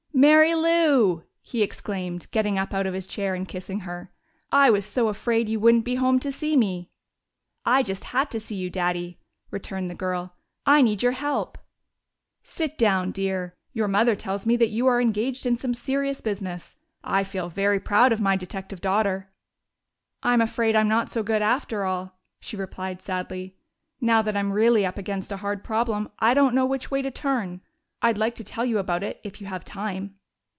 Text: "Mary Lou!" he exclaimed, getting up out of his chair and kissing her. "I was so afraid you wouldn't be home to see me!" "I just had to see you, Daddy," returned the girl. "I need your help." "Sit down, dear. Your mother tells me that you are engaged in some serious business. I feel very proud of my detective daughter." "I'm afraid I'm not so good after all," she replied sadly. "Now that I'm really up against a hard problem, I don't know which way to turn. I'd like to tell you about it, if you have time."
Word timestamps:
"Mary 0.13 0.53
Lou!" 0.53 1.23
he 1.41 1.63
exclaimed, 1.63 2.29
getting 2.29 2.55
up 2.55 2.75
out 2.75 2.85
of 2.85 2.93
his 2.93 3.07
chair 3.07 3.33
and 3.33 3.47
kissing 3.47 3.79
her. 3.79 4.11
"I 4.51 4.69
was 4.69 4.85
so 4.85 5.07
afraid 5.07 5.49
you 5.49 5.59
wouldn't 5.59 5.83
be 5.85 5.95
home 5.95 6.19
to 6.19 6.31
see 6.31 6.55
me!" 6.55 6.91
"I 7.65 7.81
just 7.81 8.03
had 8.03 8.29
to 8.31 8.39
see 8.39 8.55
you, 8.55 8.69
Daddy," 8.69 9.17
returned 9.49 9.89
the 9.89 9.95
girl. 9.95 10.35
"I 10.63 10.83
need 10.83 11.01
your 11.01 11.13
help." 11.13 11.57
"Sit 12.43 12.77
down, 12.77 13.11
dear. 13.11 13.55
Your 13.73 13.87
mother 13.87 14.15
tells 14.15 14.45
me 14.45 14.55
that 14.57 14.69
you 14.69 14.85
are 14.85 15.01
engaged 15.01 15.47
in 15.47 15.55
some 15.55 15.73
serious 15.73 16.21
business. 16.21 16.75
I 17.03 17.23
feel 17.23 17.49
very 17.49 17.79
proud 17.79 18.11
of 18.11 18.21
my 18.21 18.35
detective 18.35 18.81
daughter." 18.81 19.31
"I'm 20.21 20.41
afraid 20.41 20.75
I'm 20.75 20.89
not 20.89 21.09
so 21.09 21.23
good 21.23 21.41
after 21.41 21.83
all," 21.83 22.19
she 22.39 22.55
replied 22.57 23.01
sadly. 23.01 23.55
"Now 23.99 24.21
that 24.21 24.37
I'm 24.37 24.53
really 24.53 24.85
up 24.85 24.99
against 24.99 25.31
a 25.31 25.37
hard 25.37 25.63
problem, 25.63 26.11
I 26.19 26.35
don't 26.35 26.53
know 26.53 26.65
which 26.67 26.91
way 26.91 27.01
to 27.01 27.09
turn. 27.09 27.61
I'd 28.03 28.17
like 28.17 28.33
to 28.35 28.43
tell 28.43 28.65
you 28.65 28.79
about 28.79 29.03
it, 29.03 29.21
if 29.23 29.39
you 29.41 29.45
have 29.45 29.63
time." 29.63 30.15